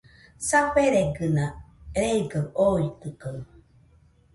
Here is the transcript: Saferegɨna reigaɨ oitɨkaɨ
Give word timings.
Saferegɨna 0.47 1.45
reigaɨ 2.01 2.41
oitɨkaɨ 2.75 3.37